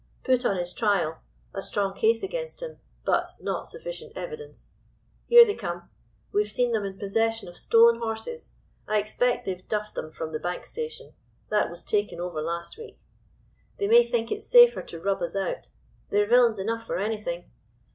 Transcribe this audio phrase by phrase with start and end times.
[0.23, 4.73] Put on his trial—a strong case against him, but not sufficient evidence.
[5.27, 5.91] Here they come.
[6.31, 8.53] We've seen them in possession of stolen horses.
[8.87, 11.13] I expect they've duffed them from that Bank station,
[11.49, 12.97] that was taken over last week.
[13.77, 15.69] They may think it safer to "rub us out."
[16.09, 17.51] They're villains enough for anything.